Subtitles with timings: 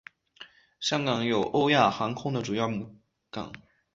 [0.79, 2.97] 香港有欧亚航空的主要母
[3.29, 3.53] 港。